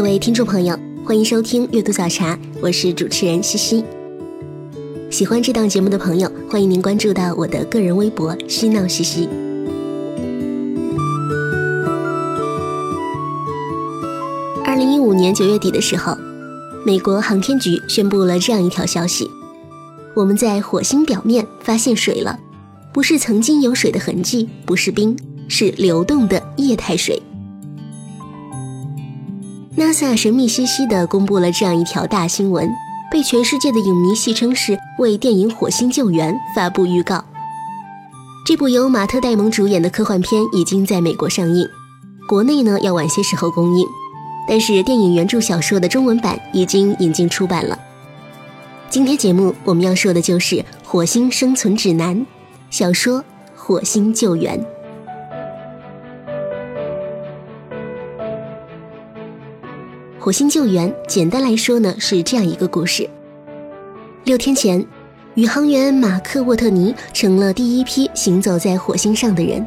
[0.00, 0.74] 各位听众朋友，
[1.04, 3.84] 欢迎收听阅读早茶，我是主持人西西。
[5.10, 9.28] 喜欢这档节目的朋友，欢迎您关注到我的个人微博“嬉闹西西”。
[14.64, 16.16] 二零一五年九月底的时候，
[16.86, 19.30] 美国航天局宣布了这样一条消息：
[20.14, 22.40] 我们在火星表面发现水了，
[22.90, 25.14] 不是曾经有水的痕迹，不是冰，
[25.46, 27.22] 是流动的液态水。
[29.80, 32.70] NASA 神秘兮兮地公布了这样一条大新闻，
[33.10, 37.24] 被全世界的影迷戏称是为电影《火星救援》发布预告。
[38.44, 41.66] 这部由马特·戴蒙主演的科幻片已经在美国上映，
[42.28, 43.86] 国内呢要晚些时候公映，
[44.46, 47.78] 但是电影原著小说的中文版已经引进出版了。
[48.90, 52.14] 今天节目我们要说的就是《火星生存指南》
[52.68, 53.20] 小说
[53.56, 54.60] 《火星救援》。
[60.22, 63.08] 火星救援，简单来说呢，是这样一个故事。
[64.24, 64.86] 六天前，
[65.34, 69.66] 宇航员马克·沃特尼成了第一批行走在火星上的人。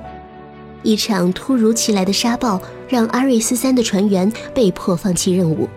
[0.84, 5.68] 一场突如其来的沙暴让阿瑞斯三的船员被迫放弃任务。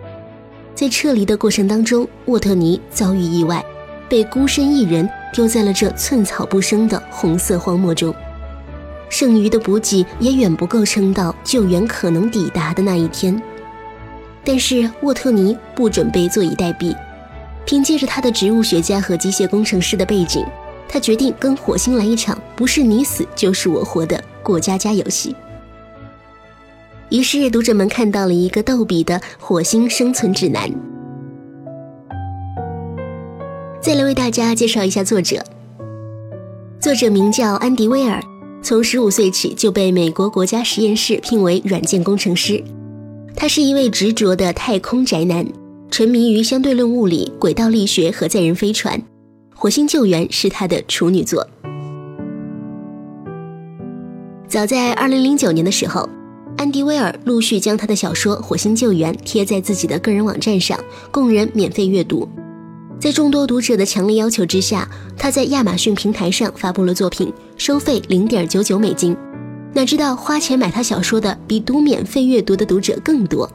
[0.75, 3.65] 在撤离的过程当中，沃特尼遭遇意外，
[4.11, 8.15] 被孤身一人丢在了这寸草不生的红色荒漠中。
[9.09, 13.43] 剩余的补给也远不够撑到救援可能抵达的那一天。
[14.49, 16.97] 但是沃特尼不准备坐以待毙，
[17.67, 20.47] 凭借着他的植物学家和机械工程师的背景，
[20.89, 25.35] 他决定跟火星来一场不是你死就是我活的过家家游戏。
[27.09, 30.71] 于是读者们看到了一个逗比的火星生存指南。
[33.81, 35.45] 再来为大家介绍一下作者，
[36.79, 38.23] 作者名叫安迪威尔，
[38.63, 42.63] 从十五岁起就被美国国家实验室聘为软件工程师。
[43.39, 45.47] 他是一位执着的太空宅男，
[45.91, 49.01] 沉迷于相对论物理、轨道力学和载人飞船。
[49.55, 51.47] 火星救援是他的处女作。
[54.49, 56.09] 早在2009年的时候，
[56.57, 62.27] 安迪威尔陆续将他的小说《火星救援》贴在自己的个人网站上，供人免费阅读。
[62.99, 69.15] 在众多读者的强烈要求之下，他在亚马逊平台上发布了作品，收费0.99美金。
[69.77, 73.47] 哪知道花钱买他小说的比读免费阅读的读者更多。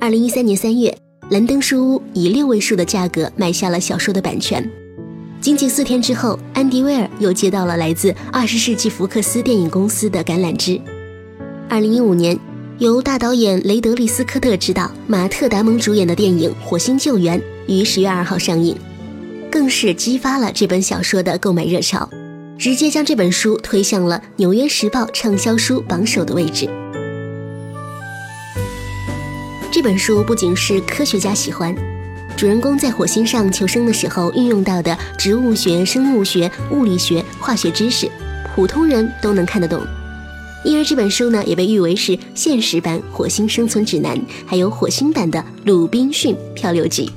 [0.00, 0.92] 二零一三年三月，
[1.30, 4.68] 兰登书屋以六位数的价格买下了小说的版权。
[5.40, 10.80] 仅仅四天之后，安迪威尔又接到了来自二十世纪福克斯电影公司的橄榄枝。
[11.68, 12.36] 二零一五年，
[12.78, 18.76] 由大导演雷德利·斯科特执导、马特·达蒙主演的电影《火星救援》于十月二号上映，
[19.48, 22.10] 更是激发了这本小说的购买热潮。
[22.58, 26.68] 直接将这本书推向了《纽约时报》畅销书榜首的位置。
[29.72, 31.74] 这本书不仅是科学家喜欢，
[32.36, 38.08] 主人公在火星上求生的时候运用到的植物学、生物学、物理学、化学知识，
[38.54, 39.82] 普通人都能看得懂。
[40.64, 47.06] 因而这本书呢，也被誉为是现实版《火星生存指南》，还有火星版的《鲁滨逊漂流记》。《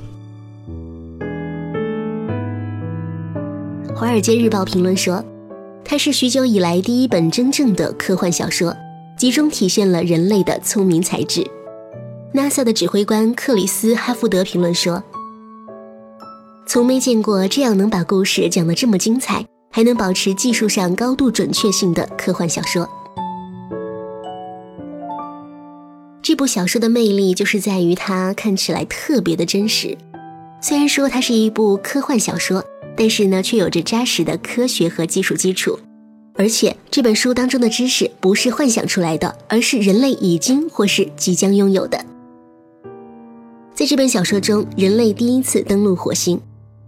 [3.98, 5.24] 华尔街日报》评论说。
[5.82, 8.76] 它是许久以来第一本真正的科幻小说，
[9.16, 11.42] 集中体现了人类的聪明才智。
[12.34, 15.02] NASA 的指挥官克里斯·哈福德评论说
[16.68, 22.86] ：“从没见过这样能把故事讲得这么精彩，还能保持技术上高度准确性的科幻小说。”
[26.20, 29.96] 这部小说的魅力就是在于它看起来特别的真实。
[30.60, 32.62] 虽然说它是一部科幻小说。
[32.96, 35.78] 但是呢，却有着扎实的科学和技术基础，
[36.34, 42.02] 而且这本书当中的知识不是幻想出来的，而是人类已经或是即将拥有的。
[43.74, 46.40] 在这本小说中，人类第一次登陆火星，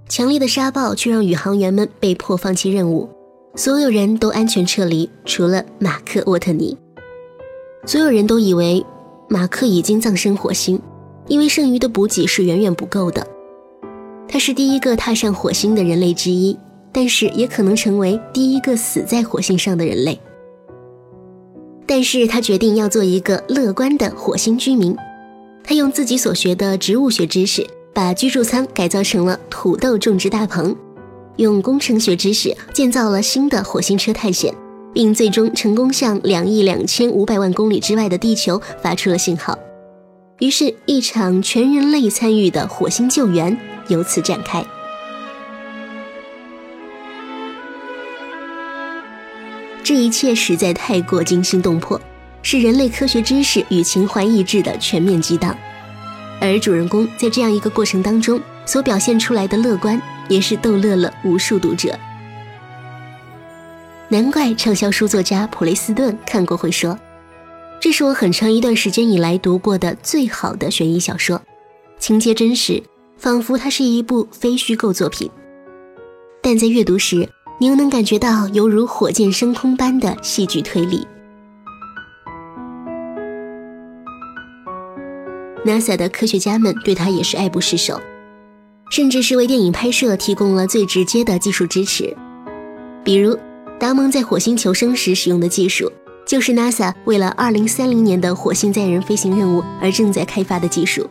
[0.08, 3.08] 强烈的沙暴却让宇航员们被迫放弃任务，
[3.55, 6.75] 所有人都安全撤离，除了马克·沃特尼。
[7.84, 8.84] 所有人都以为
[9.28, 10.81] 马克已经葬身火星，
[11.26, 13.26] 因为剩余的补给是远远不够的。
[14.29, 16.57] 他是第一个踏上火星的人类之一，
[16.93, 20.21] 但是也可能成为第一个死在火星上的人类。
[21.87, 24.95] 但是他决定要做一个乐观的火星居民。
[25.65, 30.75] 他用自己所学的植物学知识，把居住舱改造成了土豆种植大棚；
[31.37, 34.55] 用工程学知识建造了新的火星车探险，
[34.93, 39.59] 并最终成功向两亿两千五百万公里之外的地球发出了信号。
[40.41, 44.64] 于是，一场全人类参与的火星救援由此展开。
[49.82, 52.00] 这一切实在太过惊心动魄，
[52.43, 55.56] 是人类科学知识与情怀意志的全面激荡。
[56.40, 61.99] 而主人公在这样一个过程当中所表现出来的乐观，也是逗乐了无数读者。
[64.08, 66.99] 难怪畅销书作家普雷斯顿看过会说
[67.81, 71.41] ：“这是我很长一段时间以来读过的最好的悬疑小说，
[71.99, 72.82] 情节真实，
[73.19, 75.31] 仿佛它是一部非虚构作品。
[76.41, 77.29] 但在阅读时，”
[77.61, 81.05] 你又能感觉到犹如火箭升空般的戏剧推理。
[85.67, 88.00] NASA 的科学家们对他也是爱不释手，
[88.93, 92.17] 甚至是为电影拍摄提供了最直接的技术支持。
[93.03, 93.37] 比如，
[93.81, 95.91] 达蒙在火星求生时使用的技术，
[96.25, 101.05] 就是 NASA 为了2030年的火星载人飞行任务而正在开发的技术。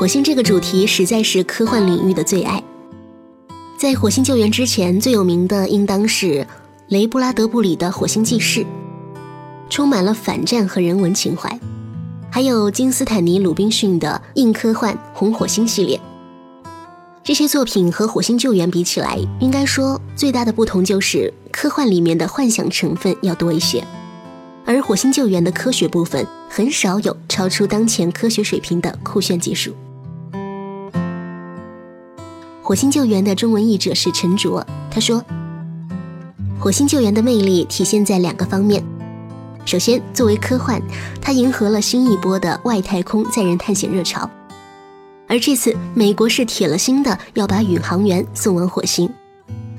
[0.00, 2.64] 火星这个主题实在是科幻领域的最爱。
[3.76, 6.46] 在火星救援之前，最有名的应当是
[6.88, 8.60] 雷布拉德布里的《火星记事》，
[9.68, 11.50] 充满了反战和人文情怀；
[12.32, 16.00] 还有金斯坦尼·鲁滨逊的硬科幻《红火星》系列。
[17.22, 23.86] 这些作品和火星救援比起来，应该说最大的不同就是科幻里面的幻想成分要多一些，
[24.64, 29.74] 而火星救援的科学部分很少有超出当前科学水平的酷炫技术。
[32.70, 35.20] 火星救援的中文译者是陈卓，他说
[36.56, 38.80] ：“火星救援的魅力体现在两个方面。
[39.64, 40.80] 首先，作为科幻，
[41.20, 44.30] 它迎合了新一波的外太空载人探险热潮。
[45.26, 49.10] 而这次，美国是铁了心的要把宇航员送往火星，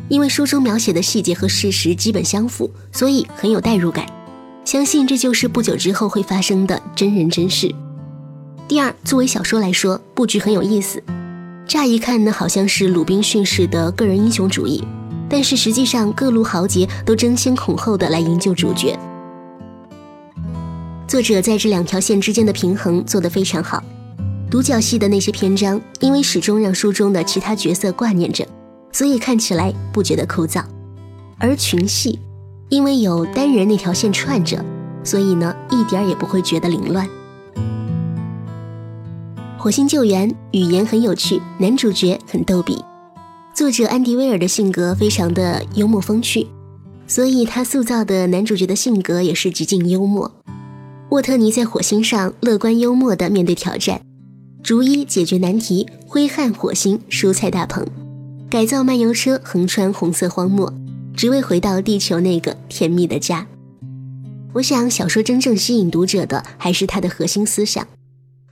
[0.09, 4.05] 因为书中描写的细节和事实基本相符，所以很有代入感。
[4.65, 7.73] 相信这就是不久之后会发生的真人真事。
[8.67, 11.01] 第二，作为小说来说，布局很有意思。”
[11.71, 14.83] 乍一看呢，好像是鲁滨逊式的个人英雄主义，
[15.29, 18.99] 但是实际上各路豪杰都争先恐后的来营救主角。
[21.07, 23.81] 作者在这两条线之间的平衡做得非常好。
[24.49, 28.45] 独角戏的那些篇章，因为始终让书中的其他角色挂念着，
[28.91, 30.61] 所以看起来不觉得枯燥；
[31.37, 32.19] 而群戏，
[32.67, 34.61] 因为有单人那条线串着，
[35.05, 37.07] 所以呢，一点也不会觉得凌乱。
[39.61, 42.83] 火星救援语言很有趣，男主角很逗比。
[43.53, 46.47] 作者安迪·威尔的性格非常的幽默风趣，
[47.05, 50.31] 所以他塑造的男主角的性格也是极尽幽默。
[51.11, 54.01] 沃特尼在火星上乐观幽默地面对挑战，
[54.63, 57.85] 逐一解决难题，挥汗火星蔬菜大棚，
[58.49, 60.73] 改造漫游车横穿红色荒漠，
[61.15, 63.45] 只为回到地球那个甜蜜的家。
[64.53, 67.87] 我想，小说真正吸引读者的还是它的核心思想。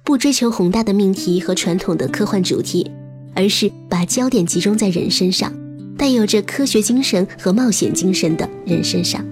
[0.09, 2.89] 不追求宏大的命题和传统的科幻主题，
[3.35, 5.53] 而是把焦点集中在人身上，
[5.95, 9.23] 带有着科学精神和冒险精神的人身上。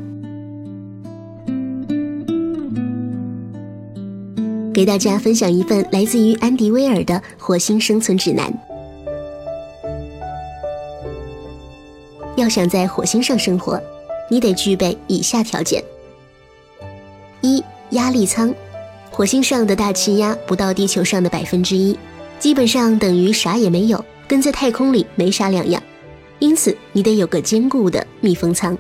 [4.72, 8.54] 给大家分享一份来自于安迪·威尔的《火星生存指南》。
[12.36, 13.82] 要想在火星上生活，
[14.30, 15.84] 你得具备以下条件：
[17.42, 18.54] 一、压力舱。
[19.18, 21.98] 火星上的大气压不到地球上的百分之一，
[22.38, 25.82] 基本上等于啥也没有，跟在太空里没啥两样。
[26.38, 28.78] 因此，你得有个坚固的密封舱。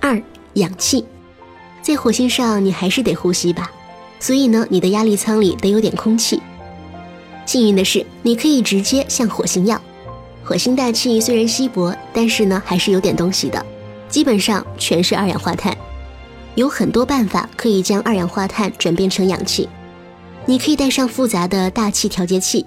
[0.00, 0.18] 二、
[0.54, 1.04] 氧气，
[1.82, 3.70] 在火星上你还是得呼吸吧，
[4.18, 6.40] 所以呢，你的压力舱里得有点空气。
[7.44, 9.78] 幸运的是，你可以直接向火星要。
[10.42, 13.62] 火星大气虽然稀薄，但是呢，还是有点东西的，
[14.08, 15.76] 基本上全是二氧化碳。
[16.56, 19.68] 有很多办法可以将二氧化碳转变成氧气，
[20.46, 22.64] 你可以带上复杂的大气调节器，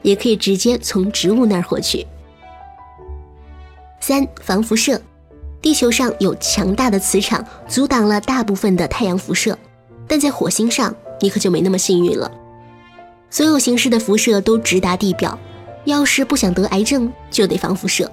[0.00, 2.06] 也可以直接从植物那儿获取。
[4.00, 5.00] 三、防辐射，
[5.60, 9.56] 地球上有强大的磁场阻挡了大部分的太阳辐射，
[10.08, 12.30] 但在火星上你可就没那么幸运了，
[13.28, 15.38] 所有形式的辐射都直达地表，
[15.84, 18.10] 要是不想得癌症，就得防辐射。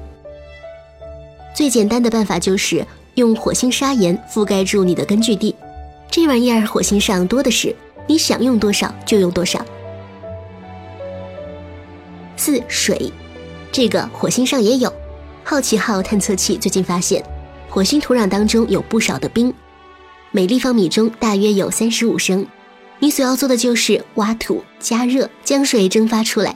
[1.55, 2.85] 最简单的办法就是。
[3.15, 5.55] 用火星砂岩覆盖住你的根据地，
[6.09, 7.75] 这玩意儿火星上多的是，
[8.07, 9.63] 你想用多少就用多少。
[12.35, 13.11] 四水，
[13.71, 14.91] 这个火星上也有。
[15.43, 17.23] 好奇号探测器最近发现，
[17.69, 19.53] 火星土壤当中有不少的冰，
[20.31, 22.45] 每立方米中大约有三十五升。
[22.99, 26.55] 你所要做的就是挖土、加热、将水蒸发出来。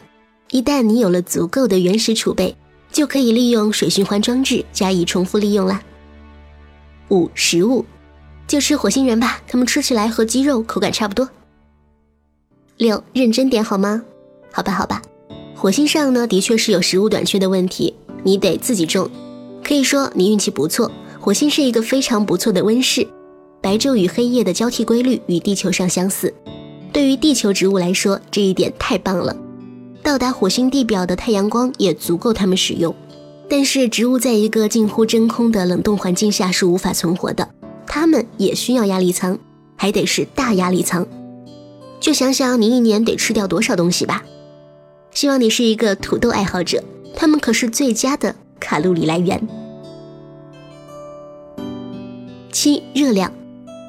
[0.50, 2.56] 一旦你有了足够的原始储备，
[2.92, 5.82] 就可以利用水循环装置加以重复利用啦。
[7.10, 7.86] 五食物，
[8.48, 11.30] 就吃火星人吧，他们吃起来和鸡肉口感差不多。
[12.78, 14.04] 六认真点好吗？
[14.52, 15.02] 好吧，好吧。
[15.56, 19.10] 火星上呢，的确是有食物短缺的问题，你得自己种。
[19.64, 23.08] 可以说你运气不错，火星是一个非常不错的温室，
[23.62, 26.34] 白昼与黑夜的交替规律与地球上相似。
[26.94, 29.36] 对于地球植物来说，这一点太棒了。
[30.04, 32.96] 到达火星地表的太阳光也足够它们使用。
[33.50, 37.50] 但是植物在一个近乎真空的冷冻环境下是无法存活的，
[37.86, 39.39] 它们也需要压力舱，
[39.77, 41.08] 还得是大压力舱。
[42.00, 44.24] 就想想你一年得吃掉多少东西吧。
[45.12, 46.84] 希望你是一个土豆爱好者，
[47.16, 49.48] 它们可是最佳的卡路里来源。
[52.51, 53.32] 七热量，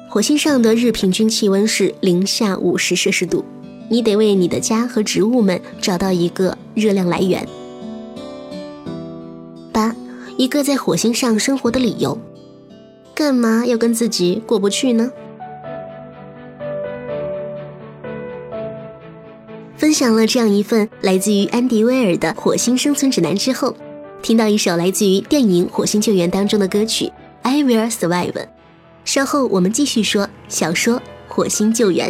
[0.09, 3.43] 火星上的日平均气温是零下五十摄氏度，
[3.89, 7.45] 你得为你的家和植物们找到一个热量来源。
[10.39, 12.17] 一个在火星上生活的理由，
[13.13, 15.11] 干嘛要跟自己过不去呢？
[19.75, 23.75] 分享了这样一份来自于安迪威尔的火星生存指南之后，
[24.21, 27.07] 听到一首来自于电影《火星救援》当中的歌曲
[27.41, 28.31] 《I Will Survive》。
[29.03, 30.95] 稍后我们继续说小说
[31.27, 32.09] 《火星救援》。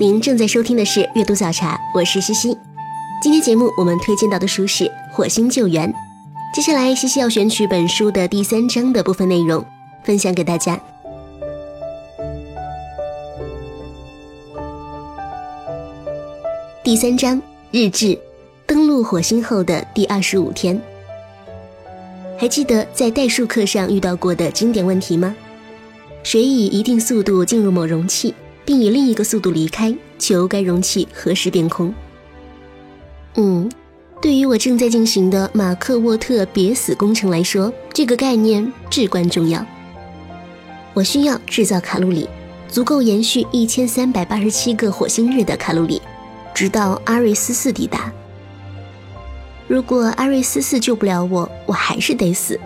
[0.00, 2.56] 您正在收听的是阅读早茶，我是西西。
[3.20, 5.92] 今天节目我们推荐到的书是《火星救援》，
[6.54, 9.64] 接下来西西要选取本书的第三章的部分内容，
[10.04, 10.80] 分享给大家。
[16.84, 18.16] 第三章日志，
[18.68, 20.80] 登陆火星后的第二十五天。
[22.38, 25.34] 还记得在代数课上遇到过的经典问题吗？
[26.22, 28.32] 水以一定速度进入某容器，
[28.68, 31.94] 并以另一个速度离开，求该容器何时变空？
[33.36, 33.66] 嗯，
[34.20, 39.64] 对于我正在进行的马克沃特别死工程来说，这个概念至关重要。
[40.92, 42.28] 我需要制造卡路里，
[42.68, 46.02] 足够延续一千三百八十七个火星日的卡路里，
[46.54, 48.12] 直到阿瑞斯四抵达。
[49.66, 52.60] 如果阿瑞斯四救不了我，我还是得死。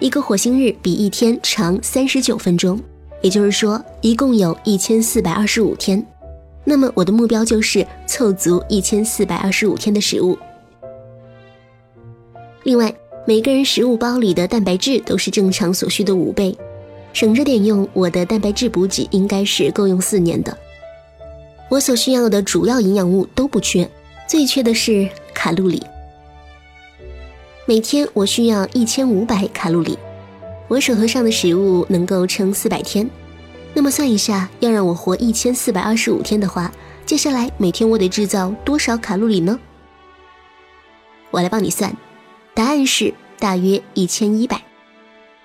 [0.00, 2.80] 一个火星日比一天长三十九分钟，
[3.20, 6.04] 也就是说，一共有一千四百二十五天。
[6.64, 10.38] 那么我的目标就是凑足一千四百二十五天的食物。
[12.64, 12.94] 另外，
[13.26, 16.56] 每个人食物包里的蛋白质都是正常所需的五倍，
[17.12, 20.56] 省着点用，我的蛋白质补给应该是够用四年的。
[21.70, 23.88] 我所需要的主要营养物都不缺，
[24.26, 25.82] 最缺的是卡路里。
[27.64, 29.98] 每天我需要一千五百卡路里，
[30.68, 33.08] 我手头上的食物能够撑四百天。
[33.74, 36.72] 那么算一下，要让我活一千四百二十五天的话，
[37.06, 39.58] 接下来每天我得制造多少卡路里呢？
[41.30, 41.94] 我来帮你算，
[42.54, 44.62] 答案是大约一千一百。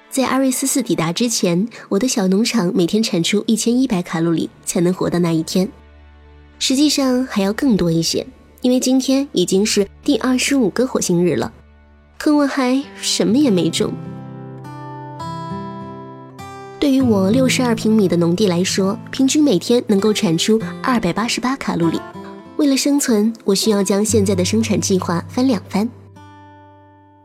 [0.09, 5.67] 在阿瑞斯四抵达之前，我的小农场每天产出一千一百卡路里才能活到那一天。
[6.59, 8.25] 实际上还要更多一些，
[8.61, 11.51] 因为今天已经是第二十五个火星日了，
[12.17, 13.91] 可我还什么也没种。
[16.83, 21.97] 对于我六十二平米的农地来说，平均每天能够产出二百八十八卡路里。
[22.57, 25.89] 为了生存，我需要将现在的生产计划翻两番。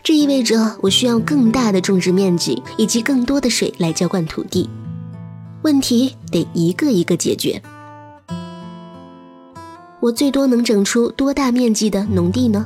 [0.00, 4.70] 这意味着我需要更大的种植面积以及更多的水来浇灌土地。
[5.62, 7.60] 问题得一个一个解决。
[9.98, 12.64] 我最多能整出多大面积的农地呢？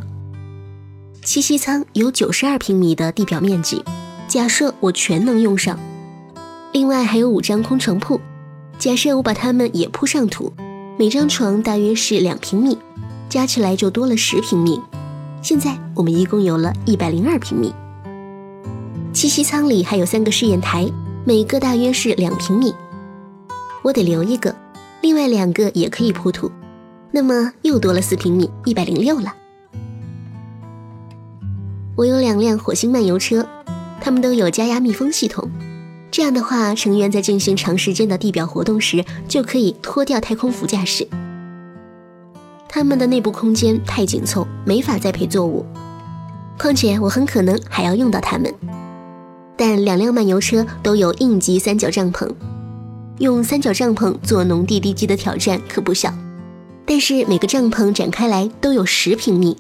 [1.25, 3.83] 栖息舱有九十二平米的地表面积，
[4.29, 5.79] 假设我全能用上。
[6.73, 8.19] 另外还有五张空床铺，
[8.79, 10.51] 假设我把它们也铺上土，
[10.99, 12.79] 每张床大约是两平米，
[13.29, 14.81] 加起来就多了十平米。
[15.43, 17.75] 现在我们一共有了一百零二平米。
[19.13, 20.91] 栖息舱里还有三个试验台，
[21.27, 22.75] 每个大约是两平米，
[23.83, 24.57] 我得留一个，
[25.03, 26.51] 另外两个也可以铺土，
[27.11, 29.35] 那么又多了四平米，一百零六了。
[31.95, 33.47] 我有两辆火星漫游车，
[34.01, 35.51] 它们都有加压密封系统。
[36.23, 41.05] 这样的话，成员在进行长时间的地表活动时，就可以脱掉太空服驾驶。
[42.69, 45.67] 他们的内部空间太紧凑，没法栽培作物。
[46.57, 48.55] 况且我很可能还要用到它们。
[49.57, 52.31] 但两辆漫游车都有应急三角帐篷，
[53.19, 56.15] 用三角帐篷做农地地基的挑战可不小。
[56.87, 59.57] 但是每个帐篷展开来都有十平米，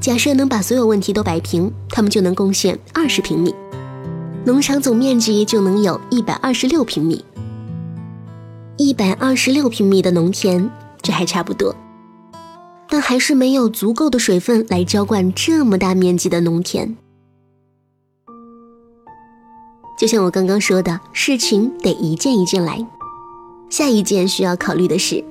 [0.00, 3.52] 假设能把所有问题都摆平，他们就能贡献二十平米。
[4.44, 7.22] 农场总面积就能有一百二十六平米，
[8.76, 10.70] 一百二十六平米的农田，
[11.02, 11.74] 这还差不多，
[12.88, 16.96] 但还是没有足够的水分来浇灌这么大面积的农田。
[19.98, 22.78] 就像我刚刚说的，事情得一件一件来。
[23.68, 25.22] 下一件需要考虑的是，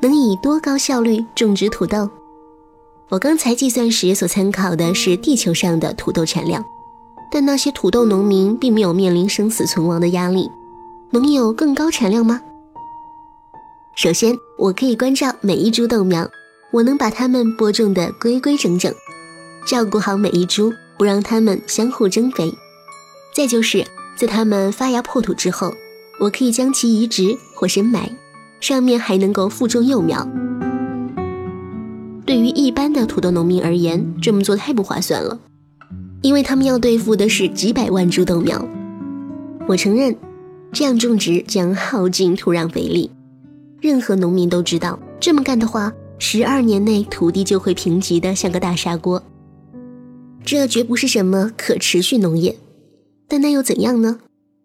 [0.00, 2.08] 能以多高效率种植土豆？
[3.10, 6.64] 我刚才计算时所参考的是地球上的土豆产量。
[7.30, 10.50] 但那些土豆农民并没有面临生死存亡的压力，
[11.10, 12.40] 能有更高产量吗？
[13.94, 16.28] 首先，我可以关照每一株豆苗，
[16.72, 18.92] 我能把它们播种得规规整整，
[19.66, 22.52] 照顾好每一株，不让它们相互争肥。
[23.34, 23.84] 再就是
[24.16, 25.72] 在它们发芽破土之后，
[26.18, 28.10] 我可以将其移植或深埋，
[28.60, 30.26] 上面还能够附种幼苗。
[32.26, 35.38] 对于一般的土豆农民而言，这么做太不划算了。
[36.22, 38.62] 因为他们要对付的是几百万株豆苗，
[39.66, 40.14] 我承认，
[40.70, 43.10] 这样种植将耗尽土壤肥力。
[43.80, 49.22] 任何农民都知道，这么干的话，十二年内土地就会贫瘠的像个大砂锅。
[50.44, 52.56] 这绝不是什么可持续农业，
[53.26, 54.18] 但那又怎样呢？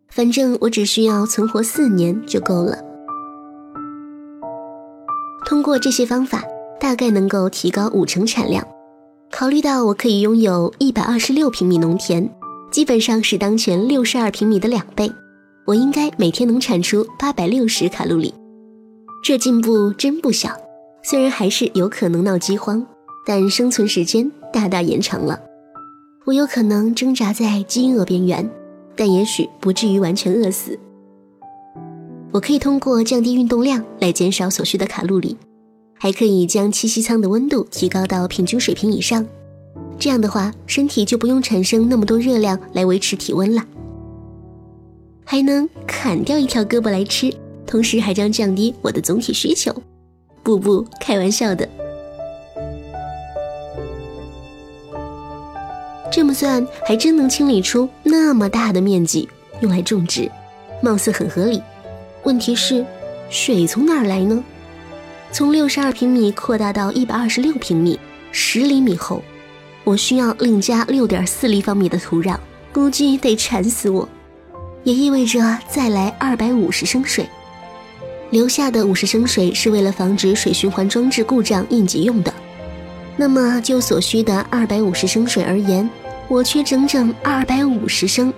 [0.10, 2.78] 反正我只需要存活四年就够了。
[5.46, 6.44] 通过这些方法，
[6.80, 8.65] 大概能够提高五成产量。
[9.31, 12.29] 考虑到我可以拥有一百二十六平米农田，
[12.71, 15.11] 基本上是当前六十二平米的两倍，
[15.65, 18.33] 我应该每天能产出八百六十卡路里。
[19.23, 20.49] 这进步真不小。
[21.03, 22.83] 虽然还是有可能闹饥荒，
[23.27, 25.39] 但生存时间大大延长了。
[26.25, 28.49] 我有可能挣扎在饥饿边缘，
[28.95, 30.79] 但也许不至于完全饿死。
[32.31, 35.38] 我可以通过降低运动量来减少所需的卡路里，
[35.97, 39.25] 还可以将栖息舱的温度提高到平均水平以上。
[39.97, 43.63] 这样的话，身体就不用产生那么多热量来维持体温了。
[45.23, 47.34] 还能砍掉一条胳膊来吃，
[47.65, 49.73] 同时还将降低我的总体需求。
[50.43, 51.67] 不不，开玩笑的。
[56.12, 59.27] 这么算，还真能清理出那么大的面积
[59.62, 60.29] 用来种植，
[60.81, 61.62] 貌似很合理。
[62.23, 62.86] 问题是，
[63.29, 64.43] 水从哪儿来呢？
[65.31, 67.99] 从六十二平米扩大到一百二十六平米，
[68.31, 69.21] 十厘米厚，
[69.83, 72.38] 我需要另加六点四立方米的土壤，
[72.71, 74.07] 估计得馋死我。
[74.83, 77.27] 也意味着再来二百五十升水，
[78.29, 82.33] 留下的五十升水是为了防止水循环装置故障应急用的。
[83.17, 85.89] 那么就所需的二百五十升水而言。
[86.27, 88.33] 我缺整整二百五十升，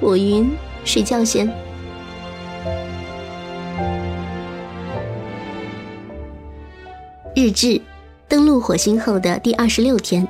[0.00, 0.50] 我晕，
[0.86, 1.52] 睡觉先。
[7.44, 7.78] 日志，
[8.26, 10.26] 登陆火星后的第二十六天，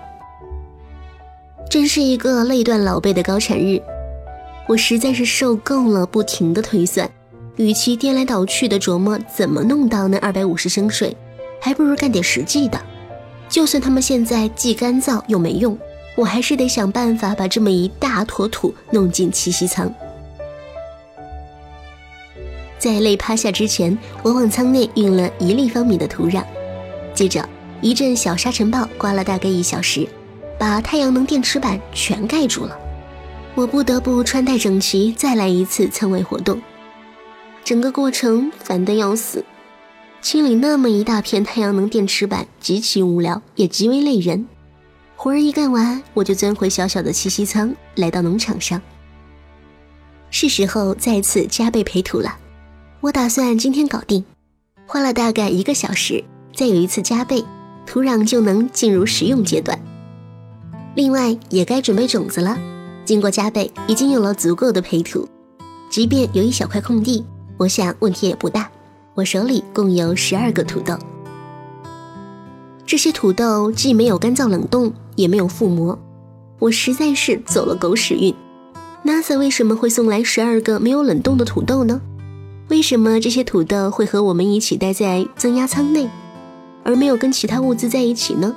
[1.71, 3.81] 真是一个累断老背的高产日。
[4.67, 7.09] 我实在是受够了不停的推算，
[7.55, 11.17] 与其颠来倒去的琢磨怎么弄到那二百五十升水，
[11.61, 12.81] 还不如干点实际的。
[13.49, 15.79] 就算他们现在既干燥又没用。
[16.17, 19.93] 我还是得想办法把这么一大坨土弄进栖息舱。
[22.77, 26.43] 在累趴下之前，我往舱内运了一立方米的土壤，
[27.15, 27.49] 接着
[27.81, 30.07] 一阵小沙尘暴刮了大概一小时，
[30.59, 32.77] 把太阳能电池板全盖住了。
[33.55, 36.61] 我不得不穿戴整齐，再来一次舱外活动。
[37.63, 39.45] 整个过程烦得要死，
[40.21, 44.47] 清理那么一大片太阳能电池板极其无聊，也极为累人。
[45.15, 48.83] 活儿一干完，我就钻回小小的栖息舱，来到农场上。
[50.31, 52.37] 是时候再次加倍培土了。
[53.01, 54.25] 我打算今天搞定，
[54.85, 56.23] 花了大概一个小时，
[56.55, 57.45] 再有一次加倍，
[57.87, 59.79] 土壤就能进入食用阶段。
[60.95, 62.57] 另外也该准备种子了。
[63.05, 65.29] 经过加倍，已经有了足够的培土，
[65.91, 67.25] 即便有一小块空地，
[67.59, 68.71] 我想问题也不大。
[69.15, 70.97] 我手里共有十二个土豆。
[72.87, 75.99] 这些土豆既没有干燥冷冻，也没有覆膜，
[76.59, 78.35] 我实在是走了狗屎运。
[79.05, 82.01] NASA 为什么会送来十二个没有冷冻的土豆呢？
[82.69, 86.09] 为什么这些土豆会和我们一起待在增压舱内，
[86.85, 88.55] 而没有跟其他物资在一起呢？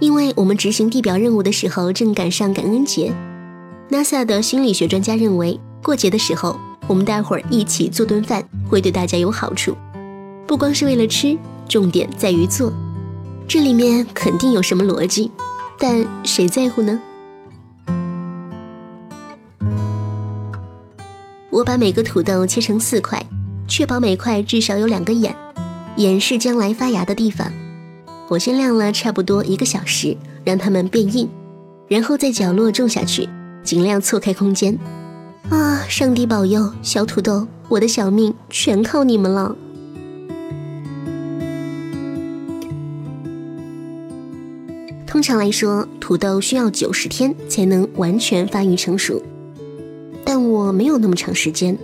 [0.00, 3.12] 因为我们执行地表任务的时候正赶上感恩节
[3.90, 9.76] ，NASA 的心理学专家认为，过节的时候我们大伙儿一起做顿饭会对大家有好处，
[10.46, 11.38] 不光是为了吃。
[11.68, 12.72] 重点在于做，
[13.46, 15.30] 这里面肯定有什么逻辑，
[15.78, 16.98] 但谁在乎呢？
[21.50, 23.22] 我把每个土豆切成四块，
[23.66, 25.36] 确保每块至少有两个眼，
[25.98, 27.52] 眼是将来发芽的地方。
[28.28, 31.28] 我先晾了差不多一个小时，让它们变硬，
[31.88, 33.28] 然后在角落种下去，
[33.64, 34.78] 尽量错开空间。
[35.48, 39.56] 啊，上帝保佑，小土豆，我的小命全靠你们了。
[45.04, 49.20] 通常来说，土豆需要九十天才能完全发育成熟，
[50.22, 51.76] 但我没有那么长时间。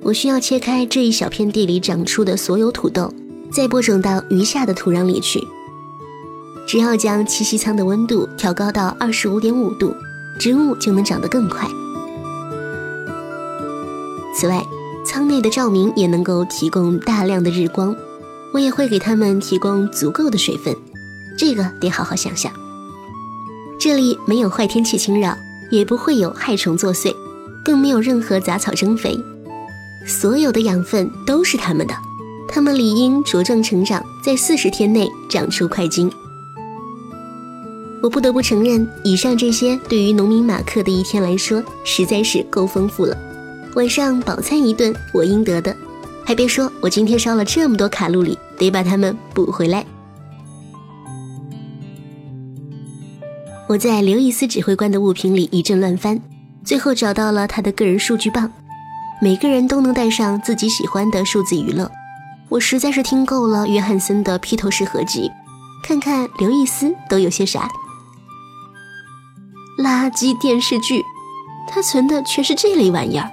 [0.00, 3.12] 我需要切开这一小片地里长出的所有土豆，
[3.50, 5.46] 再播种到余下的土壤里去。
[6.66, 9.94] 只要将栖息舱的温度调高到二十五点五度，
[10.38, 11.68] 植物就能长得更快。
[14.36, 14.62] 此外，
[15.04, 17.96] 舱内的照明也能够提供大量的日光，
[18.52, 20.76] 我也会给它们提供足够的水分，
[21.38, 22.52] 这个得好好想想。
[23.80, 25.36] 这里没有坏天气侵扰，
[25.70, 27.14] 也不会有害虫作祟，
[27.64, 29.18] 更没有任何杂草增肥，
[30.06, 31.94] 所有的养分都是他们的，
[32.48, 36.10] 他们理应茁壮成长，在四十天内长出块茎。
[38.02, 43.16] 我不得不承认，以上这些对于农民马克的一天来说，实在是够丰富了。
[43.74, 45.76] 晚上饱餐一顿，我应得的。
[46.24, 49.84] 还别说，我今天烧了这么多卡路里，得把它们补回来。
[53.68, 56.20] 我在刘易斯指挥官的物品里一阵乱翻，
[56.64, 58.50] 最后找到了他的个人数据棒。
[59.20, 61.90] 每个人都能带上自己喜欢的数字娱乐。
[62.50, 65.30] 我实在是听够了约翰森的披头士合集，
[65.82, 67.68] 看看刘易斯都有些啥。
[69.78, 71.02] 垃圾电视剧，
[71.68, 73.30] 他存的全是这类玩意儿，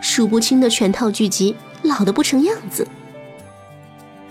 [0.00, 2.88] 数不清的全套剧集，老的不成样子。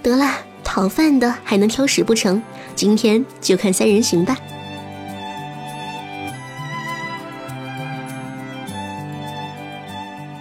[0.01, 2.41] 得啦，讨饭的还能挑食不成？
[2.75, 4.35] 今天就看三人行吧。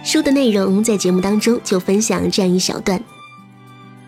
[0.03, 2.99] 书的内容在节目当中就分享这样一小段：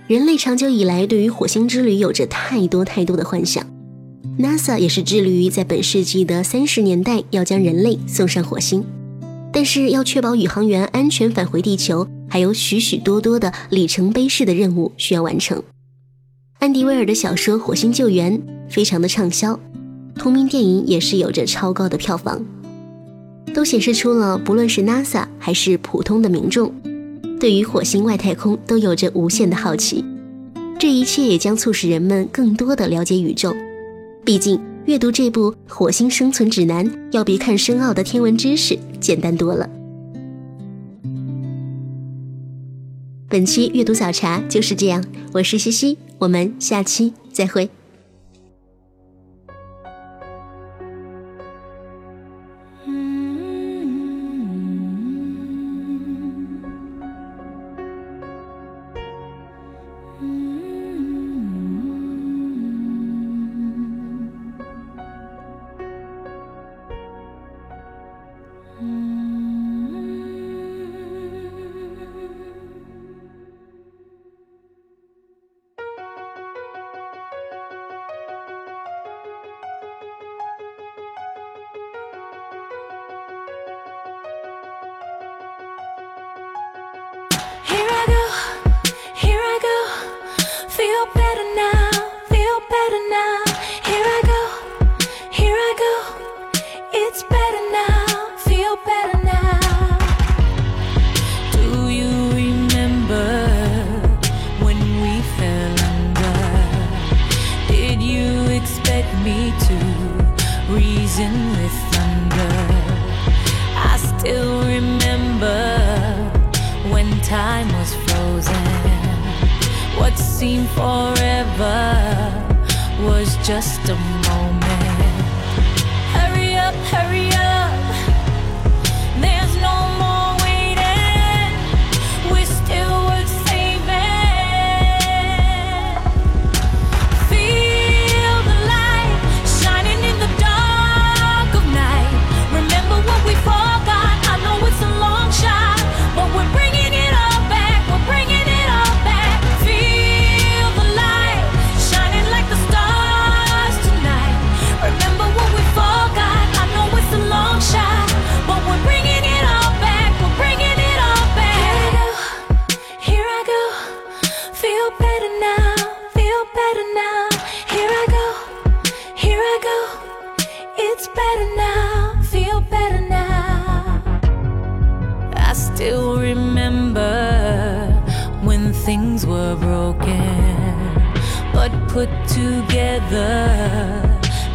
[0.08, 3.66] 人类长久以来对于火星之旅有着太多太多的幻想
[4.38, 8.84] ，NASA 也是致力于在本世纪的三十年代要将人类送上火星，
[9.54, 15.64] 但是要确保宇航员安全返回地球，还有许许多多的里程碑式的任务需要完成。
[16.60, 18.38] 安迪威尔的小说《火星救援》
[18.70, 19.58] 非常的畅销，
[20.16, 22.44] 同名电影也是有着超高的票房。
[23.54, 26.74] 都显示出了，不论是 NASA 还是普通的民众，
[27.42, 30.06] 对于火星外太空都有着无限的好奇。
[30.78, 33.52] 这一切也将促使人们更多的了解宇宙。
[34.24, 39.68] 毕竟，阅读这部《火星生存指南》要比看深奥的天文知识简单多了。
[43.28, 47.68] 本期阅读早茶就是这样，我是西西，我们下期再会。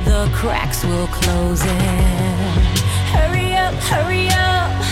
[0.05, 2.57] The cracks will close in.
[3.15, 4.86] Hurry up, hurry up.